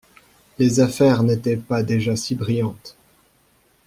Les 0.57 0.79
affaires 0.79 1.21
n'étaient 1.21 1.57
pas 1.57 1.83
déjà 1.83 2.15
si 2.15 2.33
brillantes! 2.33 2.97